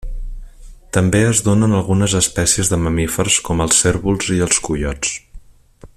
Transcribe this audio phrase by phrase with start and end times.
[0.97, 5.17] També es donen algunes espècies de mamífers com els cérvols i els coiots.